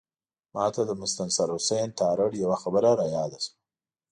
ماته 0.55 0.81
د 0.87 0.91
مستنصر 1.01 1.47
حسین 1.55 1.89
تارړ 1.99 2.29
یوه 2.43 2.57
خبره 2.63 2.89
رایاده 2.99 3.39
شوه. 3.43 3.55